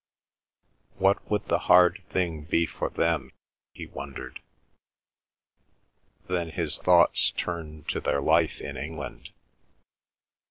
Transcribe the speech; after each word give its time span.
What 0.97 1.29
would 1.29 1.45
the 1.47 1.59
hard 1.69 2.01
thing 2.09 2.45
be 2.45 2.65
for 2.65 2.89
them, 2.89 3.33
he 3.71 3.85
wondered? 3.85 4.41
Then 6.27 6.49
his 6.49 6.77
thoughts 6.77 7.29
turned 7.29 7.87
to 7.89 7.99
their 7.99 8.19
life 8.19 8.59
in 8.59 8.77
England. 8.77 9.29